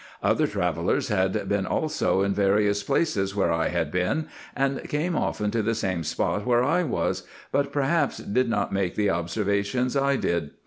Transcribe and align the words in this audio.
Other 0.23 0.47
travellers 0.47 1.09
had 1.09 1.47
been 1.47 1.67
also 1.67 2.23
in 2.23 2.33
various 2.33 2.81
places 2.81 3.35
where 3.35 3.51
I 3.51 3.67
had 3.67 3.91
been, 3.91 4.29
and 4.55 4.83
came 4.89 5.15
often 5.15 5.51
to 5.51 5.61
the 5.61 5.75
same 5.75 6.03
spot 6.03 6.43
where 6.43 6.63
I 6.63 6.81
was, 6.81 7.21
but 7.51 7.71
perhaps 7.71 8.17
did 8.17 8.49
not 8.49 8.73
make 8.73 8.95
the 8.95 9.11
observations 9.11 9.95
I 9.95 10.15
did. 10.15 10.53